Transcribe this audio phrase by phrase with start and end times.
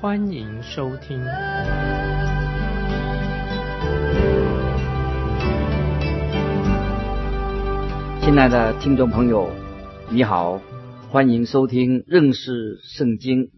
[0.00, 1.22] 欢迎收听。
[8.22, 9.50] 亲爱的听众朋友，
[10.10, 10.62] 你好，
[11.10, 13.50] 欢迎收听认识圣经，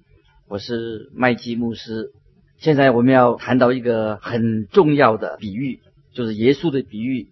[0.49, 2.11] 我是麦基牧师。
[2.59, 5.79] 现在我们要谈到一个很重要的比喻，
[6.13, 7.29] 就是耶稣的比喻。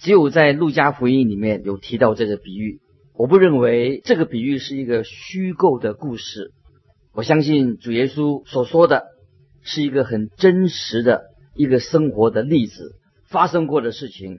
[0.00, 2.80] 只有在路加福音里面有提到这个比喻。
[3.14, 6.50] 我不认为这个比喻是一个虚构的故事。
[7.12, 9.04] 我相信主耶稣所说的
[9.62, 11.22] 是一个很真实的
[11.54, 12.94] 一个生活的例子，
[13.28, 14.38] 发生过的事情。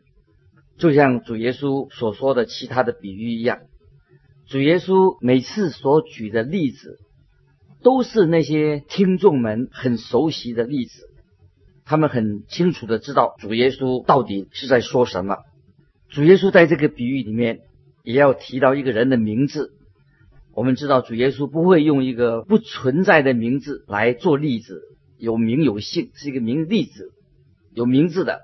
[0.78, 3.60] 就像主耶稣所说的其他的比喻一样，
[4.48, 6.98] 主耶稣每次所举的例子，
[7.84, 11.10] 都是那些听众们很熟悉的例子，
[11.86, 15.38] 他们很清楚的知道主耶稣到底是在说什么。
[16.10, 17.60] 主耶稣在这个比喻里面
[18.04, 19.74] 也要提到一个人的名字。
[20.54, 24.82] 我们知道主耶稣不会用一个不存在的名字来做例子，
[25.18, 27.12] 有名有姓，是一个名例子，
[27.74, 28.42] 有名字的。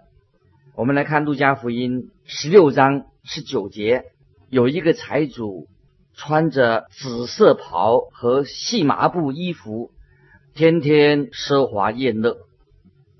[0.75, 4.05] 我们来看路加福音十六章十九节，
[4.49, 5.67] 有一个财主
[6.15, 9.91] 穿着紫色袍和细麻布衣服，
[10.53, 12.37] 天天奢华宴乐。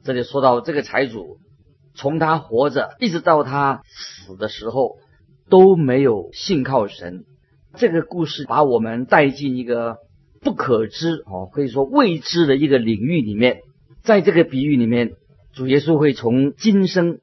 [0.03, 1.37] 这里说到这个财主。
[1.99, 4.97] 从他活着一直到他死的时候，
[5.49, 7.25] 都没有信靠神。
[7.75, 9.97] 这个故事把我们带进一个
[10.41, 13.61] 不可知哦，可以说未知的一个领域里面。
[14.03, 15.11] 在这个比喻里面，
[15.53, 17.19] 主耶稣会从今生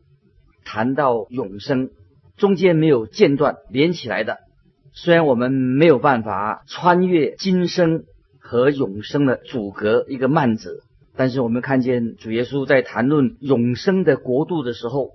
[0.65, 1.91] 谈到永生，
[2.37, 4.39] 中间没有间断连起来的。
[4.93, 8.05] 虽然我们没有办法穿越今生
[8.39, 10.83] 和永生的阻隔一个幔子。
[11.17, 15.13] 但是我们看见主耶稣在谈论永生的国度的时候，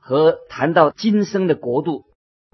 [0.00, 2.04] 和谈到今生的国度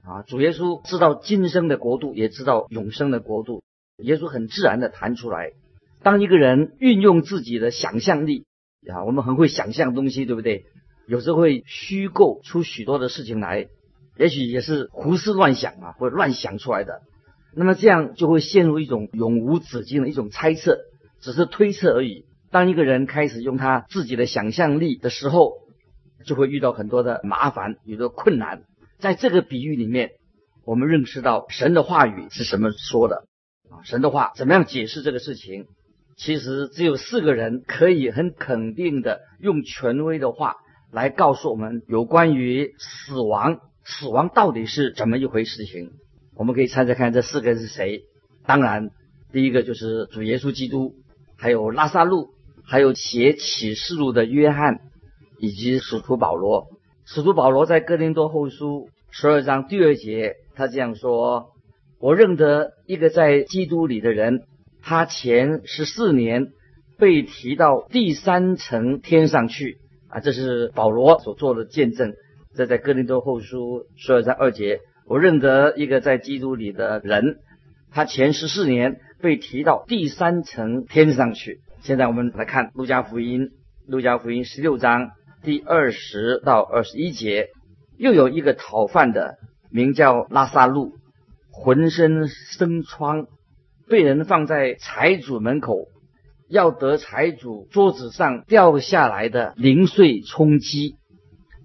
[0.02, 3.62] 啊，主耶稣知道今生的国度，也知道永生的国度。
[3.98, 5.52] 耶稣很自然的谈出来。
[6.02, 8.46] 当一个人运用自己的想象力
[8.88, 10.64] 啊，我们很会想象东西，对不对？
[11.06, 13.68] 有时候会虚构出许多的事情来，
[14.16, 17.02] 也许也是胡思乱想啊，或者乱想出来的。
[17.54, 20.78] 那么这样就会陷入一种永无止境的一种猜测，
[21.20, 22.24] 只是推测而已。
[22.50, 25.54] 当一个人开始用他自己的想象力的时候，
[26.24, 28.62] 就会遇到很多的麻烦，有的困难。
[29.00, 30.10] 在这个比喻里面，
[30.64, 33.24] 我们认识到神的话语是什么说的
[33.70, 33.82] 啊？
[33.82, 35.66] 神的话怎么样解释这个事情？
[36.16, 40.56] 其实只有四个人可以很肯定的用权威的话
[40.92, 45.92] 来告诉我们有关于死亡，死亡到底是怎么一回事情。
[46.36, 48.02] 我们可以猜猜看，这四个人是谁？
[48.46, 48.90] 当然，
[49.32, 50.94] 第一个就是主耶稣基督，
[51.36, 52.34] 还有拉萨路。
[52.62, 54.78] 还有写启示录的约翰，
[55.40, 56.68] 以及使徒保罗。
[57.12, 61.50] 使徒保罗在哥林多后书十二章第二节，他这样说
[61.98, 64.44] ：“我认得一个在基督里的人，
[64.80, 66.52] 他前十四年
[67.00, 69.78] 被提到第三层天上去。”
[70.08, 72.14] 啊，这是保罗所做的见证。
[72.54, 77.38] 这在哥林多后书十二章二节，我认得一个在基督里的人，
[77.90, 81.58] 他前十四年被提到第三层天上去。
[81.80, 83.46] 现在我们来看《路加福音》，
[83.88, 85.10] 《路加福音》十六章
[85.42, 87.48] 第二十到二十一节，
[87.96, 89.38] 又有一个讨饭的，
[89.70, 90.92] 名叫拉萨路，
[91.50, 93.26] 浑身生疮，
[93.88, 95.86] 被人放在财主门口，
[96.48, 100.96] 要得财主桌子上掉下来的零碎充饥，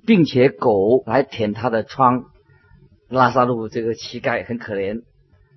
[0.06, 2.24] 并且狗来舔他的疮。
[3.10, 5.02] 拉萨路这个乞丐很可怜，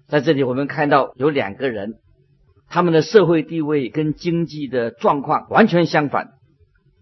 [0.09, 1.95] 在这里我们看到有两个人。
[2.71, 6.33] 他们的社会地位跟经济的状况完全相反，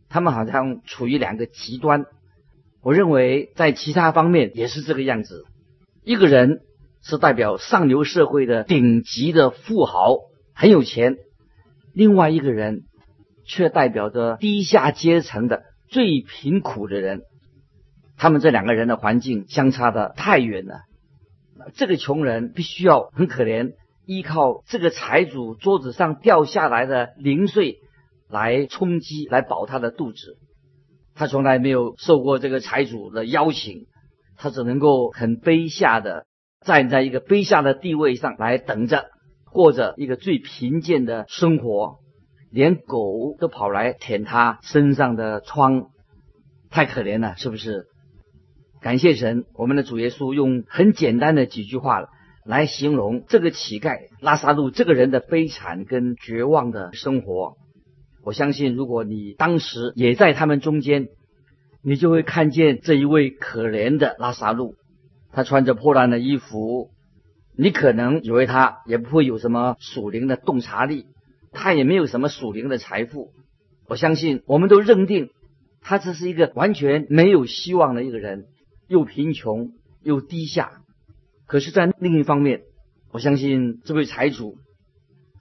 [0.08, 2.06] 他们好像处于两个极端。
[2.82, 5.44] 我认为在其他方面也是这个样子。
[6.04, 6.60] 一个人
[7.02, 10.18] 是代表上流社会的顶级的富豪，
[10.54, 11.14] 很有钱；
[11.92, 12.84] 另外一个人
[13.44, 17.22] 却代表着低下阶层的最贫苦的人。
[18.16, 20.82] 他们这两个人的环境相差的太远了。
[21.74, 23.72] 这个穷人必须要很可怜。
[24.06, 27.80] 依靠这个财主桌子上掉下来的零碎
[28.28, 30.38] 来充饥，来饱他的肚子。
[31.14, 33.86] 他从来没有受过这个财主的邀请，
[34.36, 36.26] 他只能够很卑下的
[36.64, 39.06] 站在一个卑下的地位上来等着，
[39.50, 41.98] 过着一个最贫贱的生活。
[42.50, 45.86] 连狗都跑来舔他身上的疮，
[46.70, 47.86] 太可怜了，是不是？
[48.80, 52.04] 感谢神，我们的主耶稣用很简单的几句话
[52.44, 57.56] 来形容这个乞丐拉萨路这个人的悲惨跟绝望的生活。
[58.26, 61.10] 我相信，如果你当时也在他们中间，
[61.80, 64.74] 你就会看见这一位可怜的拉萨路，
[65.30, 66.90] 他穿着破烂的衣服。
[67.56, 71.06] 你可能以为他也不会有什么属灵的洞察力，
[71.52, 73.30] 他也没有什么属灵的财富。
[73.86, 75.30] 我相信，我们都认定
[75.80, 78.46] 他这是一个完全没有希望的一个人，
[78.88, 79.70] 又贫穷
[80.02, 80.82] 又低下。
[81.46, 82.62] 可是，在另一方面，
[83.12, 84.56] 我相信这位财主，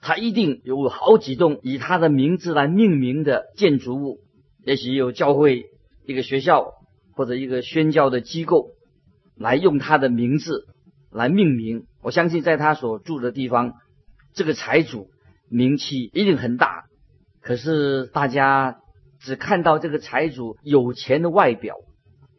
[0.06, 4.20] 他一定有好几栋以他的名字来命名的建筑物，
[4.64, 5.64] 也许有教会、
[6.04, 6.74] 一个学校
[7.12, 8.68] 或者一个宣教的机构
[9.36, 10.68] 来用他的名字
[11.10, 11.86] 来命名。
[12.02, 13.72] 我相信，在他所住的地方，
[14.32, 15.08] 这个财主
[15.50, 16.84] 名气一定很大。
[17.40, 18.76] 可是大家
[19.18, 21.74] 只看到这个财主有钱的外表，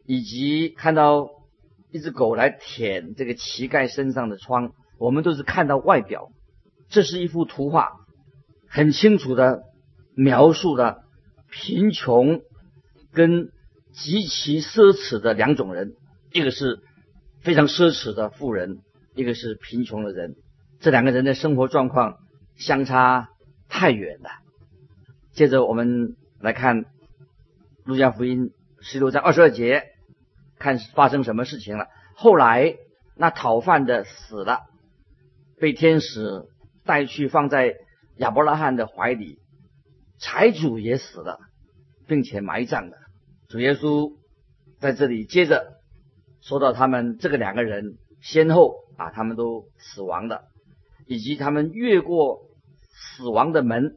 [0.06, 1.28] 以及看到
[1.92, 6.30] 一只狗来舔这个乞丐身上的疮，我们都是看到外表。
[6.90, 7.92] 这是一幅图画，
[8.68, 9.64] 很清楚的
[10.16, 11.04] 描述了
[11.50, 12.42] 贫穷
[13.14, 13.50] 跟
[13.94, 15.94] 极其奢侈的两种人，
[16.32, 16.80] 一个是
[17.42, 18.80] 非常奢侈的富人。
[19.16, 20.36] 一个是贫穷的人，
[20.80, 22.20] 这两个人的生活状况
[22.56, 23.30] 相差
[23.68, 24.30] 太远了。
[25.34, 26.84] 接着我们来看
[27.84, 28.50] 《路加福音》
[28.80, 29.86] 十六章二十二节，
[30.60, 31.88] 看发生什么事情了。
[32.16, 32.76] 后来
[33.16, 34.60] 那讨饭的死了，
[35.60, 36.44] 被天使
[36.88, 37.76] 带去放在
[38.16, 39.38] 亚伯拉罕的怀里；
[40.18, 41.38] 财主也死了，
[42.08, 42.98] 并且埋葬了。
[43.48, 44.16] 主耶稣
[44.80, 45.78] 在这里接着
[46.42, 48.88] 说到他们这个两个人先后。
[48.98, 50.46] 啊，他们都死亡了，
[51.06, 52.50] 以及他们越过
[52.90, 53.96] 死亡的门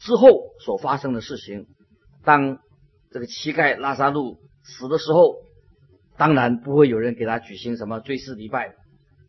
[0.00, 1.68] 之后所发生的事情。
[2.24, 2.58] 当
[3.12, 5.36] 这个乞丐拉萨路死的时候，
[6.16, 8.74] 当然不会有人给他举行什么追思礼拜，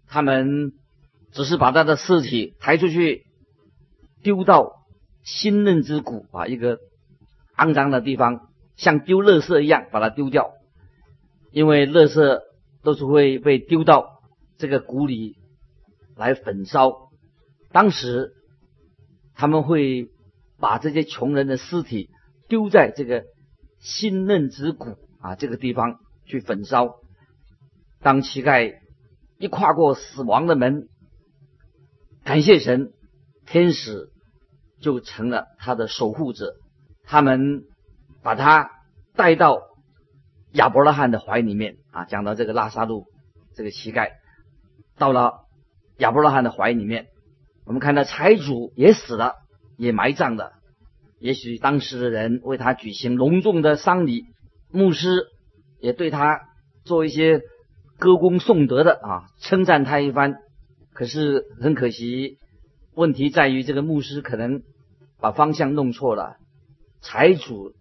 [0.07, 0.71] 他们
[1.31, 3.25] 只是把他的尸体抬出去，
[4.23, 4.85] 丢到
[5.23, 6.79] 新嫩之谷啊，一个
[7.57, 10.51] 肮脏的地方，像丢垃圾一样把它丢掉，
[11.51, 12.39] 因为垃圾
[12.83, 14.17] 都是会被丢到。
[14.57, 15.37] 这个谷里
[16.17, 16.91] 来焚烧，
[17.71, 18.33] 当时
[19.35, 20.09] 他们会
[20.59, 22.09] 把这些穷人的尸体
[22.49, 23.23] 丢在这个
[23.79, 26.95] 新嫩之谷啊这个地方去焚烧。
[28.01, 28.73] 当乞丐
[29.37, 30.89] 一跨过死亡的门，
[32.29, 32.91] 感谢神，
[33.47, 34.09] 天使
[34.79, 36.57] 就成了他的守护者。
[37.03, 37.63] 他们
[38.21, 38.69] 把他
[39.15, 39.63] 带到
[40.51, 43.05] 亚伯拉罕的怀里面啊，讲到这个拉萨路
[43.55, 44.11] 这个乞丐。
[44.95, 45.39] 到了
[45.97, 47.07] 亚伯拉罕的怀里面，
[47.65, 49.33] 我们看到财主也死了，
[49.75, 50.51] 也埋葬了。
[51.17, 54.25] 也许当时的人为他举行隆重的丧礼，
[54.71, 55.25] 牧师
[55.79, 56.41] 也对他
[56.85, 57.41] 做一些
[57.97, 60.35] 歌功颂德的啊，称赞他一番。
[60.99, 62.39] 可是很可惜，
[62.93, 64.63] 问题在于这个牧师可能
[65.21, 66.35] 把方向弄错了。
[66.99, 67.71] 财主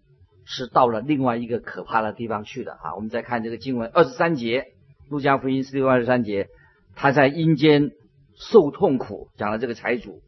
[0.45, 2.95] 是到了另外一个可怕的地方去了啊！
[2.95, 4.67] 我们再看这个经文二十三节，
[5.09, 6.47] 路加福音十六二十三节。
[6.95, 7.91] 他在阴间
[8.37, 10.21] 受痛苦，讲了这个财主，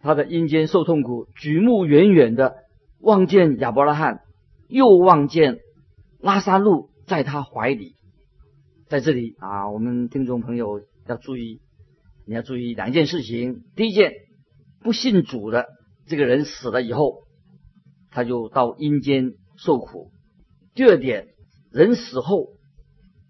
[0.00, 2.56] 他的阴间受痛苦，举目远远的
[2.98, 4.18] 望见亚伯拉罕，
[4.66, 5.58] 又望见
[6.18, 7.94] 拉萨路在他怀里。
[8.88, 11.60] 在这里啊，我们听众朋友要注意，
[12.26, 14.12] 你要注意两件事情：第一件，
[14.80, 15.66] 不信主的
[16.06, 17.22] 这个人死了以后，
[18.10, 20.10] 他就到阴间受苦；
[20.74, 21.28] 第二点，
[21.70, 22.48] 人死后。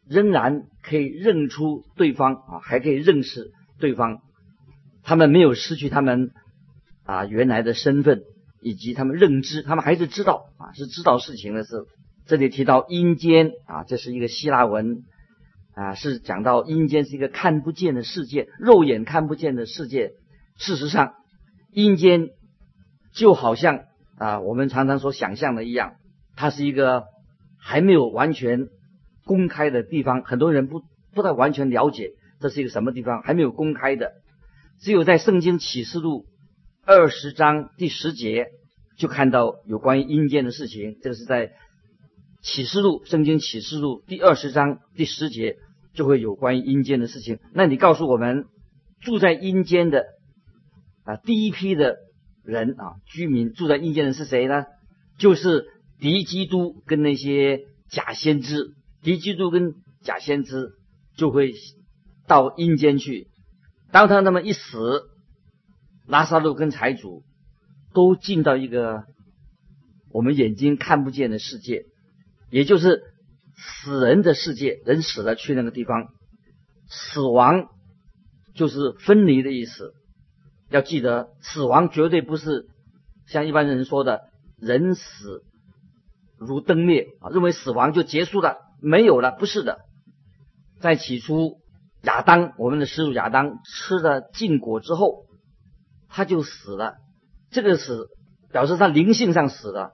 [0.08, 4.18] 仍然可以认出对方啊，还可以认识对方。
[5.04, 6.32] 他们没有失去他们
[7.04, 8.22] 啊原来的身份
[8.61, 11.87] 以及他们认知，他们还是知道啊，是知道事情的是。
[12.26, 15.04] 这里提到阴间啊，这是一个希腊文
[15.74, 20.12] 啊，是讲到阴间是一个看不见的世界，肉眼看不见的世界。
[20.56, 21.14] 事实上，
[21.72, 22.28] 阴间
[23.14, 23.84] 就好像
[24.18, 25.94] 啊我们常常所想象的一样，
[26.36, 27.04] 它是一个
[27.58, 28.68] 还没有完全。
[29.24, 30.82] 公开的地方，很多人不
[31.14, 32.10] 不太完全了解
[32.40, 34.14] 这是一个什么地方，还没有公开的。
[34.80, 36.24] 只有在《圣经启示录》
[36.84, 38.48] 二十章第十节
[38.98, 40.98] 就看到有关于阴间的事情。
[41.02, 41.46] 这个是在
[42.42, 45.58] 《启示录》《圣经启示录》第二十章第十节
[45.94, 47.38] 就会有关于阴间的事情。
[47.54, 48.46] 那你告诉我们，
[49.00, 50.06] 住在阴间的
[51.04, 51.99] 啊第一批的
[52.42, 54.64] 人啊居民住在阴间的是谁呢？
[55.18, 55.66] 就是
[56.00, 58.75] 敌基督跟那些假先知。
[59.02, 60.72] 敌基督跟假先知
[61.16, 61.52] 就会
[62.26, 63.28] 到阴间去。
[63.92, 65.02] 当他那么一死，
[66.08, 67.22] 拉萨路跟财主
[67.94, 69.04] 都进到一个
[70.11, 71.84] 我们眼睛看不见的世界，
[72.52, 73.02] 也就是
[73.56, 74.82] 死人的世界。
[74.85, 76.09] 人死了去那个地方，
[76.87, 77.68] 死亡
[78.54, 79.94] 就是分离的意思。
[80.68, 82.66] 要记得，死亡绝对不是
[83.26, 84.21] 像一般人说的
[84.61, 85.44] “人死
[86.38, 89.35] 如灯灭”啊，认为死亡就结束了，没有了。
[89.38, 89.78] 不是的，
[90.78, 91.59] 在起初
[92.02, 95.25] 亚当，我们的始祖亚当吃了禁果之后，
[96.11, 96.97] 他就死了。
[97.50, 98.09] 这个死
[98.50, 99.92] 表示他灵性上死了，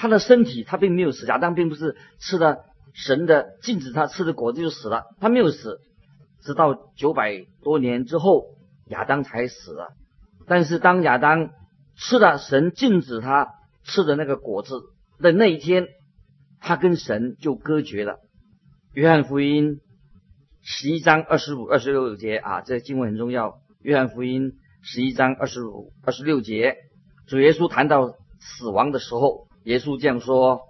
[0.00, 1.26] 他的身体他并没有死。
[1.26, 2.64] 亚当并不是吃了
[2.94, 5.78] 神的禁止他吃的果子就死了，他没有死，
[6.40, 8.46] 直到九百多年之后，
[8.86, 9.92] 亚当才死了。
[10.46, 11.50] 但是当亚当
[11.96, 13.48] 吃了神禁止他
[13.84, 14.80] 吃的那个果子
[15.18, 15.86] 的那一天，
[16.60, 18.20] 他跟神就隔绝了。
[18.94, 19.80] 约翰福音
[20.62, 23.60] 十一章二十五、二十六节啊，这个经文很重要。
[23.82, 26.76] 约翰福音十一章二十五、二十六节，
[27.26, 30.62] 主耶稣谈到死亡的时候，耶稣这样说：“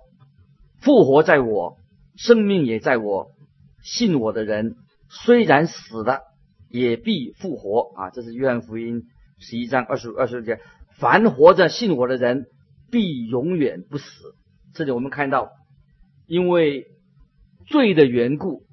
[0.83, 1.77] 复活在我，
[2.17, 3.31] 生命也在我。
[3.83, 4.77] 信我的人，
[5.09, 6.21] 虽然死了，
[6.69, 9.05] 也必复活。”啊，这是约翰福音。
[9.39, 10.61] 十一章二十、二十节，
[10.99, 12.47] 凡活着信我的人，
[12.91, 14.35] 必永远不死。
[14.75, 15.51] 这里我们看到，
[16.27, 16.87] 因为
[17.67, 18.65] 罪的缘故，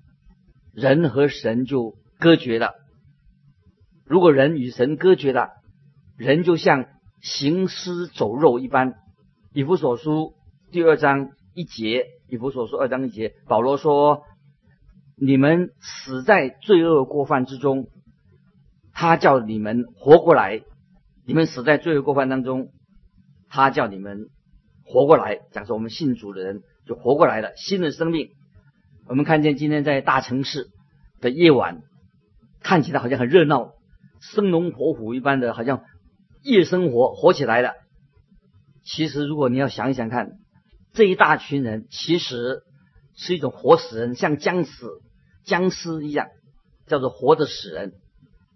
[0.73, 2.73] 人和神就隔绝了。
[4.05, 5.49] 如果人与神隔绝了，
[6.17, 6.85] 人就像
[7.21, 8.95] 行尸走肉一般。
[9.57, 10.35] 以弗所书
[10.69, 14.21] 第二章一节，以弗所书二章一节，保罗说
[15.17, 17.87] ：“你们死在罪恶过犯之中。”
[18.93, 20.61] 他叫你们活过来，
[21.25, 22.69] 你们死在罪恶过犯当中，
[23.49, 24.27] 他叫你们
[24.85, 25.39] 活过来。
[25.51, 28.29] 假设我们信主的人就活过来了，新的生命。
[29.07, 30.67] 我们看见今天在大城市
[31.19, 31.81] 的夜晚，
[32.61, 33.71] 看起来好像很热闹，
[34.21, 35.81] 生龙活虎一般的，好像
[36.43, 37.71] 夜生活活起来了。
[38.89, 40.39] 其实，如果你要想一想看，
[40.93, 42.63] 这一大群人其实
[43.17, 45.01] 是一种活死人，像僵死
[45.43, 46.27] 僵尸一样，
[46.87, 47.91] 叫做活着死人。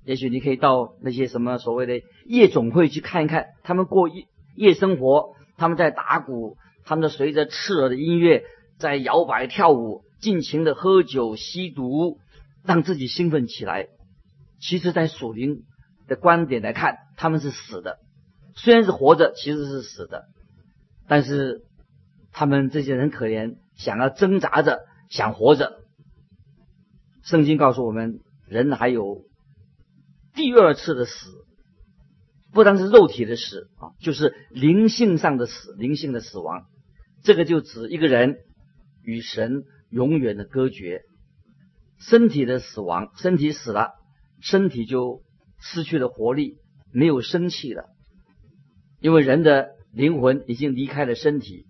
[0.06, 8.44] 也许你可以到那些什么所谓的夜总会去看一看，他们过夜夜生活，他们在打鼓，他们随着刺耳的音乐
[8.80, 12.20] 在摇摆跳舞，尽情的喝酒吸毒，
[12.64, 13.90] 让自己兴奋起来。
[14.62, 15.64] 其实，在属灵
[16.08, 17.98] 的观点来看，他们是死的，
[18.56, 20.26] 虽然是活着，其实是死的。
[21.08, 21.64] 但是
[22.32, 24.80] 他们这些人可怜，想要挣扎着
[25.10, 25.82] 想活着。
[27.24, 29.26] 圣经告诉我们，人还有。
[30.34, 31.30] 第二次的死，
[32.54, 36.66] 不单是肉体的死啊，就是灵性上的死，灵性的死亡。
[37.22, 38.38] 这个就指一个人
[39.04, 41.02] 与神永远的隔绝。
[42.00, 43.92] 身体的死亡，身体死了，
[44.40, 45.22] 身体就
[45.60, 46.58] 失去了活力，
[46.94, 47.90] 没有生气了。
[49.02, 51.66] 因为人的灵魂已经离开了身体，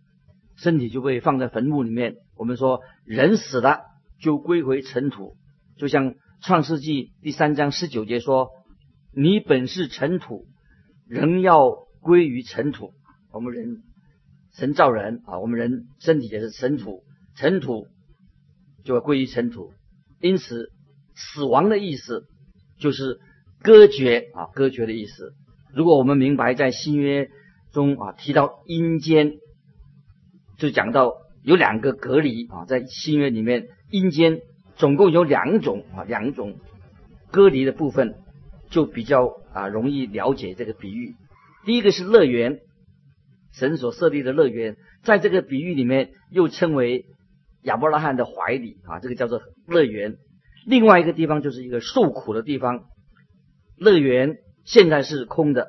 [0.55, 2.17] 身体就被放在坟墓里面。
[2.35, 3.79] 我们说，人死了
[4.19, 5.35] 就归回尘土，
[5.77, 6.13] 就像。
[6.43, 8.49] 创世纪第三章十九节说
[9.15, 10.47] ：“你本是尘土，
[11.07, 11.69] 仍要
[11.99, 12.93] 归于尘土。”
[13.31, 13.83] 我们人
[14.51, 17.03] 神造人啊，我们人身体也是尘土，
[17.35, 17.85] 尘土
[18.83, 19.71] 就要归于尘土。
[20.19, 20.71] 因此，
[21.13, 22.25] 死亡的意思
[22.79, 23.19] 就是
[23.61, 25.35] 割绝啊，割绝的意思。
[25.73, 27.29] 如果我们明白在新约
[27.71, 29.33] 中啊提到阴间，
[30.57, 31.13] 就讲到
[31.43, 34.41] 有两个隔离啊，在新约里面阴间。
[34.77, 36.55] 总共有两种啊，两种
[37.29, 38.15] 隔离的部分，
[38.71, 41.13] 就比较啊容易了解这个比喻。
[41.65, 42.61] 第一个是乐园，
[43.53, 47.05] 神所设立的乐园，在这个比喻里面又称为
[47.61, 50.15] 亚伯拉罕的怀里啊，这个叫做乐园。
[50.65, 52.85] 另外一个地方就是一个受苦的地方，
[53.77, 55.67] 乐园现在是空的，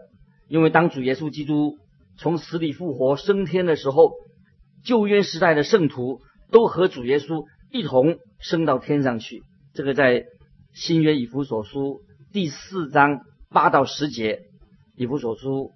[0.49, 1.78] 因为当主耶稣基督
[2.18, 4.12] 从死里复活升天的时候，
[4.84, 6.20] 旧约时代的圣徒
[6.50, 7.46] 都和主耶稣。
[7.75, 9.44] 一同升到天上去。
[9.72, 10.26] 这个在
[10.75, 14.42] 新约以弗所书第四章八到十节，
[14.94, 15.72] 以弗所书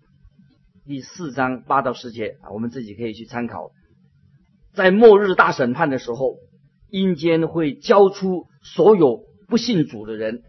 [0.85, 3.71] 第四章八到十节啊，我们自己可以去参考。
[4.75, 6.37] 在末日大审判的时候，
[6.91, 10.43] 阴间会交出所有不信主的人，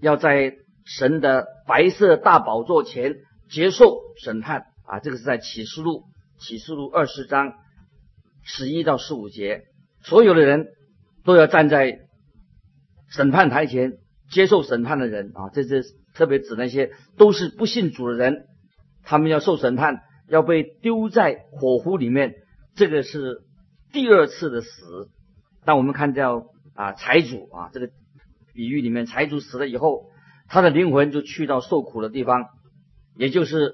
[0.00, 0.54] 要在
[0.98, 3.14] 神的白色大宝座前
[3.48, 4.98] 接受审判啊。
[4.98, 6.04] 这个是在启示录
[6.40, 7.52] 启示录二十章
[8.42, 9.62] 十一到十五节。
[10.02, 10.66] 所有的人
[11.24, 12.00] 都要站在
[13.08, 13.98] 审判台前
[14.30, 18.46] 接受审判的人啊，这是特别指那些都是不信主的人，
[19.04, 22.34] 他们要受审判，要被丢在火湖里面。
[22.74, 23.42] 这个是
[23.92, 25.08] 第二次的死。
[25.64, 27.90] 当我们看到啊财主啊这个
[28.54, 30.09] 比喻里面，财主死了以后，
[30.50, 32.48] 他的灵魂就去到受苦的地方，
[33.14, 33.72] 也就是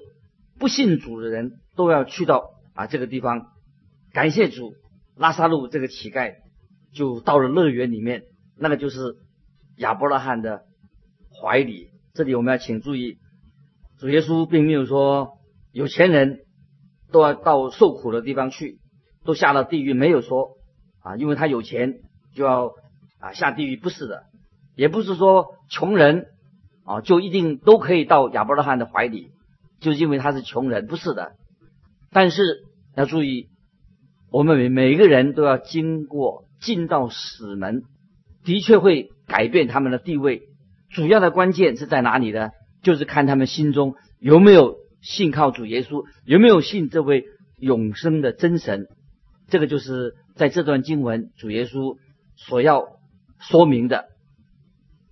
[0.59, 3.47] 不信主的人都要去到啊这个地方。
[4.13, 4.75] 感谢主，
[5.15, 6.35] 拉萨路这个乞丐
[6.93, 9.17] 就到了乐园里面，那个就是
[9.77, 10.65] 亚伯拉罕的
[11.41, 11.89] 怀里。
[12.13, 13.17] 这里我们要请注意，
[13.99, 15.39] 主耶稣并没有说
[15.71, 16.41] 有钱人
[17.11, 18.77] 都要到受苦的地方去，
[19.23, 20.57] 都下了地狱，没有说
[21.01, 22.01] 啊，因为他有钱
[22.35, 22.71] 就要
[23.19, 24.25] 啊下地狱，不是的，
[24.75, 26.27] 也不是说穷人
[26.87, 29.29] 啊就一定都可以到亚伯拉罕的怀里，
[29.79, 31.33] 就因为他是穷人，不是的。
[32.11, 32.63] 但是
[32.95, 33.49] 要注意，
[34.31, 37.83] 我们每每个人都要经过进到死门，
[38.43, 40.43] 的确会改变他们的地位。
[40.89, 42.51] 主要的关键是在哪里呢？
[42.81, 47.25] 就是看他们心中有没有信靠主耶稣，有没有信这位
[47.59, 48.87] 永生的真神。
[49.49, 51.97] 这个就是在这段经文主耶稣
[52.37, 52.85] 所要
[53.39, 54.05] 说明的。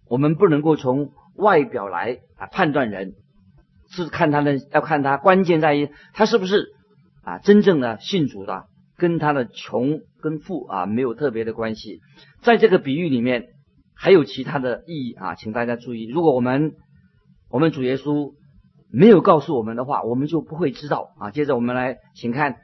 [0.07, 3.13] 我们不能够从外表来啊判断人，
[3.89, 6.73] 是看他的要看他关键在于他是不是
[7.23, 8.65] 啊真正的信主的，
[8.97, 12.01] 跟他的穷跟富啊没有特别的关系。
[12.41, 13.49] 在这个比喻里面。
[13.97, 16.05] 还有其他的意义啊，请大家注意。
[16.05, 16.73] 如果我们
[17.49, 18.33] 我们主耶稣
[18.91, 21.31] 没有告诉我们的话，我们就不会知道啊。
[21.31, 22.57] 接着我们来，请看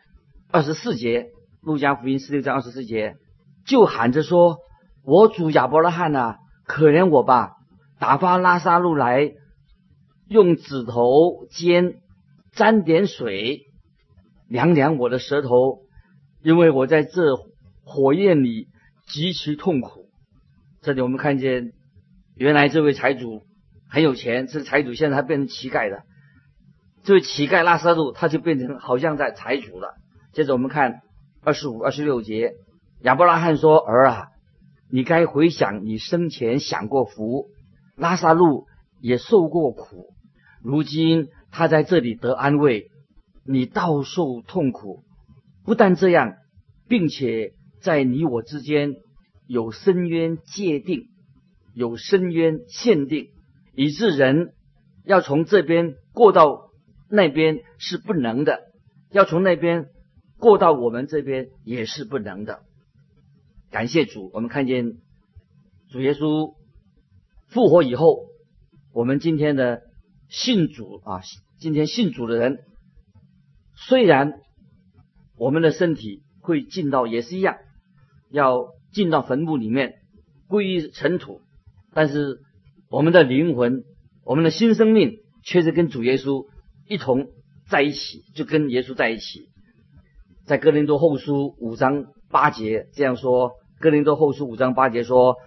[0.52, 1.28] 二十四节，
[1.62, 3.16] 路加福音十六章二十四节，
[3.66, 4.58] 就喊着说
[5.08, 6.36] ：“我主亚伯拉罕呐，
[6.66, 7.54] 可怜我吧，
[8.02, 9.32] 打发拉萨路来，
[10.28, 12.02] 用指头尖
[12.52, 13.68] 沾点水，
[14.50, 15.82] 凉凉我的舌头，
[16.42, 17.36] 因为我在这
[17.84, 18.70] 火焰里
[19.06, 20.10] 极其痛苦。”
[20.82, 21.74] 这里我们看见，
[22.36, 23.44] 原来这位财主
[23.88, 26.02] 很有钱，这财主现在他变成乞丐了。
[27.04, 29.94] 这位乞丐拉萨路他就变成好像在财主了。
[30.34, 31.02] 接着我们看
[31.44, 32.54] 二十五、二十六节，
[33.04, 34.28] 亚伯拉罕说：“儿啊，
[34.90, 37.50] 你该回想你生前享过福，
[38.02, 38.66] 拉萨路
[39.00, 40.08] 也受过苦，
[40.64, 42.90] 如今他在这里得安慰，
[43.46, 45.04] 你倒受痛苦。
[45.64, 46.34] 不但这样，
[46.88, 48.96] 并且在你我之间。”
[49.48, 51.10] 有深渊界定，
[51.74, 53.32] 有深渊限定，
[53.76, 54.54] 以致人
[55.04, 56.70] 要从这边过到
[57.10, 58.62] 那边是不能的，
[59.12, 59.88] 要从那边
[60.38, 62.62] 过到我们这边也是不能的。
[63.72, 64.94] 感谢主，我们看见
[65.90, 66.54] 主耶稣
[67.52, 68.26] 复活以后，
[68.94, 69.84] 我们今天的
[70.28, 71.22] 信主啊，
[71.60, 72.60] 今天信主的人，
[73.76, 74.34] 虽然
[75.38, 77.58] 我们的身体会进到也是一样，
[78.30, 78.70] 要。
[78.94, 79.94] 进到坟墓里面
[80.50, 81.40] 归于尘土，
[81.94, 82.42] 但是
[82.90, 83.86] 我们的灵魂、
[84.26, 86.46] 我们的新生命却是跟主耶稣
[86.90, 87.30] 一同
[87.70, 89.48] 在一起，就跟耶稣在一起。
[90.44, 95.38] 在哥林多后书五章八节这样说：哥林多后书五章八节说，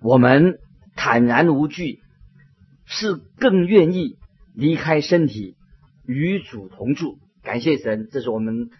[0.00, 0.58] 我们
[0.96, 2.00] 坦然无惧，
[2.84, 4.16] 是更愿意
[4.54, 5.54] 离开身体
[6.04, 7.18] 与主同住。
[7.42, 8.70] 感谢神，这是我们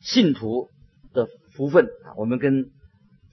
[0.00, 0.68] 信徒
[1.14, 2.12] 的福分啊！
[2.18, 2.70] 我们跟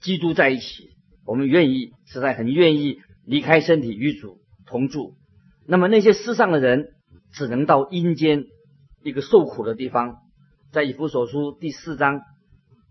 [0.00, 0.90] 基督在一起，
[1.26, 5.14] 我们愿意，实在很愿意离开身体与主同住。
[5.66, 6.94] 那么那些世上的人，
[7.32, 8.44] 只能到阴间
[9.02, 10.16] 一个受苦的地方。
[10.72, 12.20] 在以弗所书第四章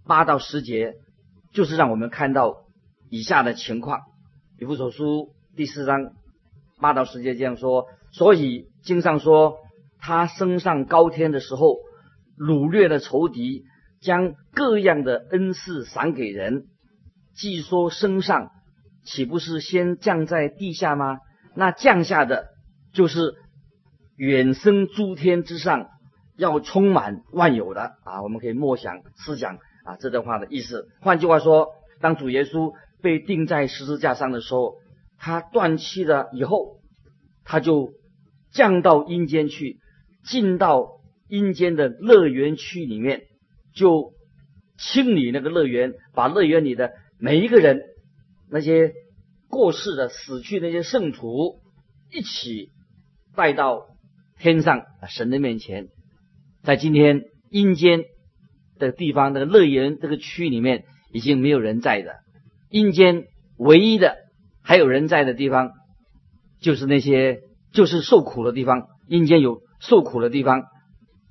[0.05, 0.93] 八到十节，
[1.51, 2.65] 就是让我们看到
[3.09, 4.01] 以下的情况。
[4.57, 6.13] 以弗所书第四章
[6.79, 9.57] 八到十节这样说：所以经上说，
[9.99, 11.79] 他升上高天的时候，
[12.37, 13.65] 掳掠了仇敌，
[13.99, 16.67] 将各样的恩赐赏给人。
[17.33, 18.49] 既说升上，
[19.03, 21.17] 岂不是先降在地下吗？
[21.53, 22.47] 那降下的
[22.93, 23.33] 就是
[24.15, 25.89] 远升诸天之上，
[26.37, 28.21] 要充满万有的啊！
[28.23, 30.87] 我们可以默想思想啊这段话的意思。
[31.01, 32.73] 换句话说，当主耶稣
[33.05, 34.77] 被钉在十字架上的时候，
[35.19, 36.79] 他断气了以后，
[37.43, 37.93] 他就
[38.49, 39.77] 降到阴间去，
[40.23, 40.87] 进到
[41.29, 43.21] 阴间的乐园区里面，
[43.75, 44.13] 就
[44.79, 46.93] 清理那个乐园，把乐园里的。
[47.19, 47.83] 每一个人，
[48.49, 48.91] 那些
[49.49, 51.61] 过世的、死去那些圣徒，
[52.11, 52.71] 一起
[53.35, 53.85] 带到
[54.39, 55.89] 天上神的面前。
[56.63, 58.03] 在今天阴间
[58.79, 62.24] 的地方，那个乐园这个区里面，已经没有人在的。
[62.75, 63.23] 阴间
[63.57, 64.17] 唯一的
[64.61, 65.71] 还有人在的地方，
[66.59, 67.39] 就是那些
[67.71, 68.87] 就是受苦的地方。
[69.07, 70.63] 阴间有受苦的地方，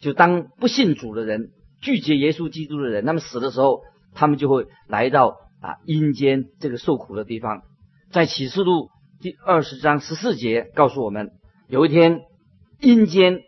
[0.00, 1.50] 就当不信主的人、
[1.82, 3.82] 拒绝耶稣基督的人，那么死的时候，
[4.14, 5.36] 他们就会来到。
[5.60, 7.62] 啊，阴间这个受苦的地方，
[8.10, 8.90] 在启示录
[9.22, 11.30] 第二十章十四节告诉我们，
[11.68, 12.20] 有一天
[12.80, 13.38] 阴间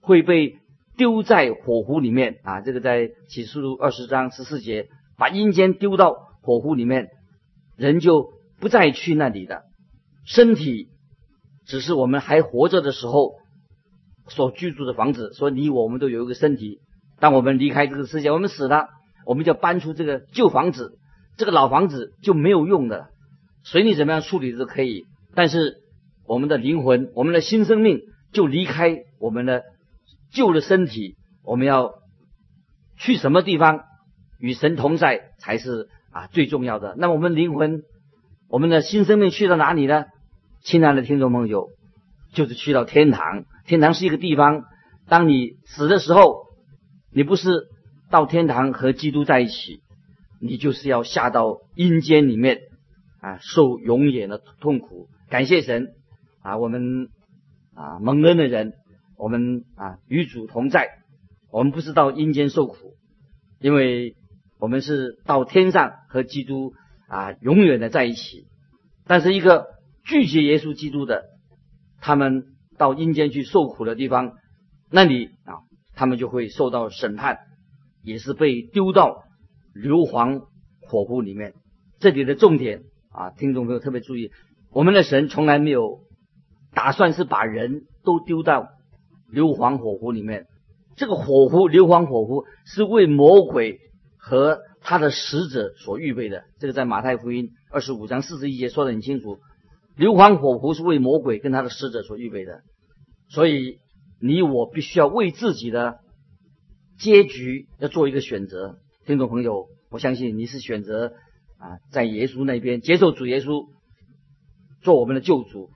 [0.00, 0.58] 会被
[0.96, 2.60] 丢在火湖里面啊。
[2.60, 7.08] 这个在启示录二十章十四节，把阴间丢到火湖里面，
[7.76, 9.62] 人就不再去那里的。
[10.26, 10.88] 身体
[11.66, 13.32] 只是我们还活着的时候
[14.28, 15.32] 所居住的房子。
[15.34, 16.80] 说你我我们都有一个身体，
[17.18, 18.88] 当我们离开这个世界，我们死了，
[19.24, 20.98] 我们就搬出这个旧房子，
[21.38, 23.08] 这个老房子就没有用的，
[23.64, 25.06] 随你怎么样处理都可以。
[25.34, 25.78] 但是
[26.26, 28.02] 我们的灵魂，我们的新生命
[28.32, 29.62] 就离开我们的
[30.30, 31.94] 旧的身体，我们要
[32.98, 33.84] 去什么地方
[34.38, 36.94] 与神同在才是啊最重要的。
[36.96, 37.82] 那么我们灵魂，
[38.48, 40.04] 我们的新生命去到哪里呢？
[40.62, 41.68] 亲爱的听众朋友，
[42.32, 43.44] 就是去到天堂。
[43.66, 44.62] 天堂是一个地方，
[45.08, 46.46] 当你死的时候，
[47.12, 47.50] 你不是
[48.10, 49.80] 到天堂和基督在一起，
[50.40, 52.60] 你就是要下到阴间里面
[53.20, 55.08] 啊，受永远的痛苦。
[55.28, 55.88] 感谢神
[56.42, 57.08] 啊，我们
[57.74, 58.72] 啊蒙恩的人，
[59.18, 60.88] 我们啊与主同在。
[61.50, 62.76] 我们不是到阴间受苦，
[63.60, 64.16] 因为
[64.58, 66.72] 我们是到天上和基督
[67.08, 68.46] 啊永远的在一起。
[69.06, 69.66] 但是一个
[70.04, 71.24] 拒绝耶稣基督的，
[72.00, 72.44] 他们
[72.78, 74.32] 到阴间去受苦的地方，
[74.90, 75.60] 那里啊，
[75.94, 77.38] 他们就会受到审判，
[78.02, 79.24] 也是被丢到
[79.74, 80.44] 硫磺
[80.80, 81.52] 火湖里面。
[81.98, 84.30] 这里的重点啊，听众朋友特别注意，
[84.70, 86.00] 我们的神从来没有
[86.72, 88.68] 打算是把人都丢到
[89.28, 90.46] 硫磺火湖里面。
[90.96, 93.80] 这个火湖，硫磺火湖是为魔鬼
[94.26, 96.44] 和他的使者所预备的。
[96.58, 99.38] 这个在马太福音二十五章四十一节说的很清楚，
[99.96, 102.62] 硫磺火湖是为魔鬼跟他的使者所预备的。
[103.28, 103.80] 所以
[104.20, 105.98] 你我必须要为自己的
[106.98, 108.78] 结局要做一个选择。
[109.04, 111.12] 听众朋友，我相信你是选择
[111.58, 113.66] 啊，在耶稣那边接受主耶稣
[114.80, 115.68] 做我们的救主。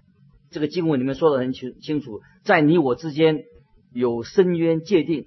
[0.50, 3.44] 这个经文里面说的很清清楚，在你我之间。
[3.90, 5.24] 有深渊界定，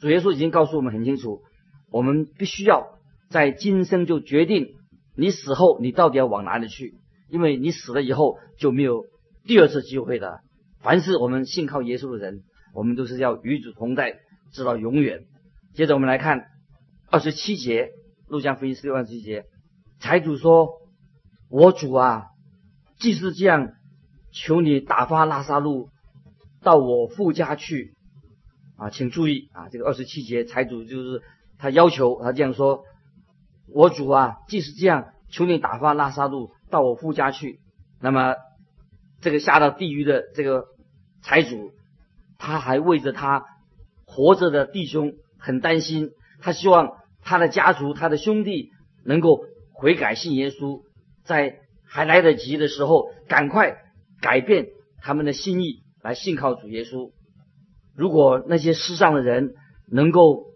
[0.00, 1.42] 主耶稣已经告诉我们很清楚，
[1.90, 2.98] 我们必须要
[3.30, 4.74] 在今生就决定
[5.16, 6.94] 你死后你到底要往哪里去，
[7.28, 9.04] 因为你死了以后就没有
[9.44, 10.40] 第二次机会的。
[10.80, 12.42] 凡是我们信靠耶稣的人，
[12.74, 14.20] 我们都是要与主同在，
[14.52, 15.24] 直到永远。
[15.74, 16.46] 接着我们来看
[17.10, 17.90] 二十七节，
[18.28, 19.46] 路加福音十六二十七节，
[19.98, 20.68] 财主说
[21.50, 22.26] ：“我主啊，
[23.00, 23.72] 既是这样，
[24.32, 25.88] 求你打发拉萨路
[26.62, 27.94] 到我父家去。”
[28.76, 31.22] 啊，请注意啊，这个二十七节财主就是
[31.58, 32.84] 他要求他这样说
[33.74, 37.60] ：“我主啊，即使这样，求你打发拉萨路到我夫家去。”
[38.00, 38.36] 那么，
[39.20, 40.66] 这个下到地狱的这个
[41.22, 41.72] 财主，
[42.38, 43.44] 他还为着他
[44.06, 46.92] 活着的弟兄很担心，他希望
[47.22, 48.70] 他的家族、他的兄弟
[49.04, 50.82] 能够悔改信耶稣，
[51.24, 53.76] 在还来得及的时候，赶快
[54.20, 54.68] 改变
[55.02, 57.10] 他们的心意，来信靠主耶稣。
[57.96, 59.54] 如果那些世上的人
[59.90, 60.47] 能够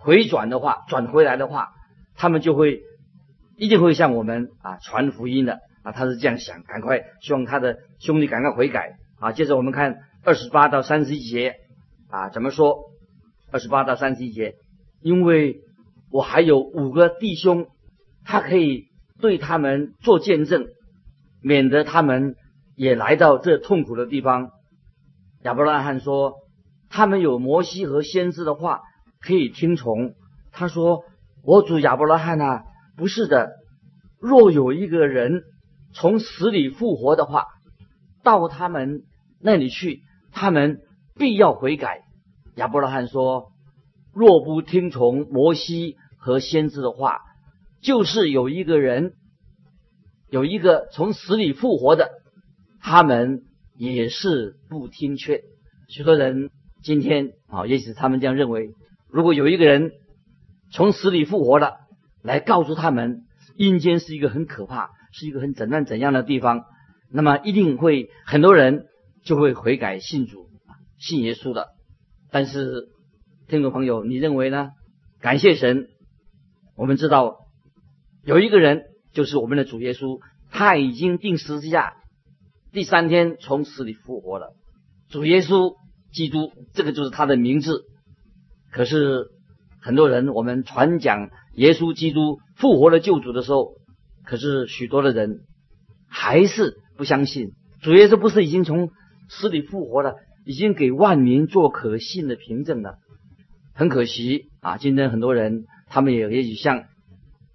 [0.00, 1.68] 回转的话，转回来的话，
[2.16, 2.80] 他们就会
[3.56, 5.92] 一定会向我们啊传福音的啊。
[5.92, 9.32] 他是这样想，赶快希望他的兄弟赶快悔改啊。
[9.32, 11.54] 接着我们看二十八到三十一节
[12.08, 12.78] 啊，怎么说？
[13.52, 14.54] 二十八到三十一节，
[15.00, 15.60] 因为
[16.10, 17.66] 我还有五个弟兄，
[18.24, 18.86] 他可以
[19.20, 20.66] 对他们做见证，
[21.42, 22.34] 免得他们
[22.74, 24.50] 也来到这痛苦的地方。
[25.42, 26.34] 亚伯拉罕说。
[26.92, 28.80] 他们有摩西和先知的话
[29.20, 30.14] 可以听从。
[30.52, 31.04] 他说
[31.44, 32.64] ：“我主亚伯拉罕啊，
[32.96, 33.52] 不是的。
[34.18, 35.42] 若有一个人
[35.94, 37.46] 从死里复活的话，
[38.22, 39.02] 到他们
[39.40, 40.02] 那里去，
[40.32, 40.80] 他们
[41.16, 42.02] 必要悔改。”
[42.56, 43.52] 亚伯拉罕说
[44.12, 47.20] ：“若不听从摩西和先知的话，
[47.82, 49.14] 就是有一个人，
[50.28, 52.10] 有一个从死里复活的，
[52.80, 53.42] 他们
[53.76, 55.40] 也是不听劝。”
[55.88, 56.50] 许多人。
[56.82, 58.70] 今天啊，也许他们这样认为：
[59.12, 59.92] 如果有一个人
[60.72, 61.78] 从死里复活了，
[62.22, 63.22] 来告诉他们
[63.56, 66.64] 阴间是一个很可怕、是一个很怎样怎样的地方，
[67.10, 68.86] 那么一定会很多人
[69.24, 70.48] 就会悔改信主、
[70.98, 71.68] 信耶稣的。
[72.30, 72.88] 但是，
[73.48, 74.70] 听众朋友，你认为呢？
[75.20, 75.88] 感谢神，
[76.76, 77.38] 我们知道
[78.24, 80.20] 有一个人就是我们的主耶稣，
[80.50, 81.94] 他已经定十字架，
[82.72, 84.54] 第三天从死里复活了。
[85.08, 85.74] 主耶稣。
[86.12, 87.84] 基督，这个就是他的名字。
[88.70, 89.28] 可是
[89.80, 93.74] 很多人，我们传讲耶稣基督复活的救主的时候，
[94.24, 95.40] 可是许多的人
[96.08, 97.52] 还是不相信
[97.82, 98.90] 主耶稣不是已经从
[99.28, 102.98] 死里复活了，已经给万民做可信的凭证了。
[103.74, 106.80] 很可惜啊，今天很多人他们也也许像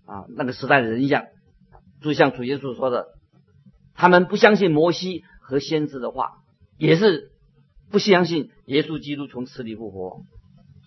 [0.05, 1.25] 啊那个时代的人一样，
[2.01, 3.07] 就像主耶稣说的，
[3.93, 6.31] 他们不相信摩西和先知的话，
[6.77, 7.31] 也是。
[7.91, 10.23] 不相信耶稣基督从死里复活，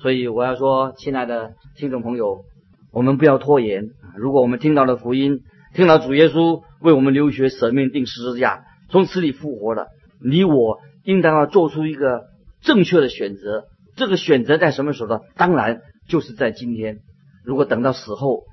[0.01, 2.45] 所以我要说，亲爱的听众朋友，
[2.93, 3.91] 我们不要拖延。
[4.17, 5.41] 如果我们听到了福音，
[5.75, 9.89] 听到主耶稣为我们留学舍命定十字架，从此里复活了，
[10.23, 12.27] 你我应当要做出一个
[12.61, 13.65] 正确的选择。
[13.97, 15.21] 这个选择在什么时候呢？
[15.35, 17.01] 当然就是在今天。
[17.45, 18.45] 如果等到死后，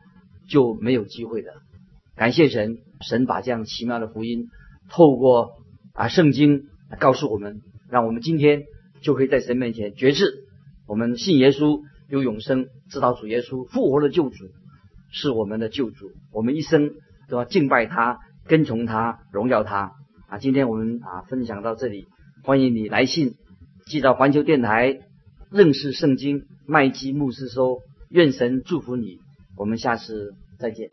[0.50, 1.52] 就没有机会的。
[2.16, 4.48] 感谢神，神把这样奇妙的福音
[4.90, 5.52] 透过
[5.94, 6.64] 啊圣经
[6.98, 8.64] 告诉我们，让我们今天
[9.04, 10.45] 就可以在神面前绝志。
[10.88, 14.46] 我们信耶稣有永生，知道主耶稣复活的救主
[15.12, 16.92] 是我们的救主，我们一生
[17.30, 19.92] 都要敬拜他、跟从他、荣耀他。
[20.28, 22.08] 啊，今天我们啊分享到这里，
[22.44, 23.36] 欢迎你来信
[23.86, 25.00] 寄到环球电台。
[25.52, 29.20] 认识圣经，麦基牧师说：“愿神祝福你。”
[29.56, 30.90] 我们下次再见。